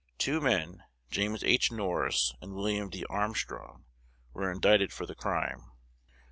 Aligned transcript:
Two 0.17 0.41
men, 0.41 0.81
James 1.11 1.43
H. 1.43 1.71
Norris 1.71 2.33
and 2.41 2.55
William 2.55 2.89
D. 2.89 3.05
Armstrong, 3.07 3.85
were 4.33 4.51
indicted 4.51 4.91
for 4.91 5.05
the 5.05 5.13
crime. 5.13 5.69